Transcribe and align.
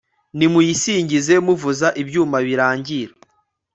nimuyisingize 0.37 1.33
muvuza 1.45 1.87
ibyuma 2.01 2.37
birangira 2.45 3.13